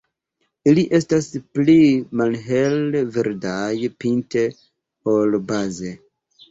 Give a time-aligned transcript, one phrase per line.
[0.71, 1.27] Ili estas
[1.57, 1.75] pli
[2.21, 4.49] malhel-verdaj pinte
[5.17, 5.97] ol baze.